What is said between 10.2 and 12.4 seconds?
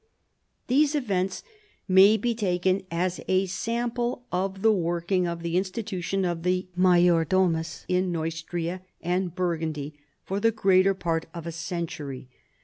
for the greater part of a century.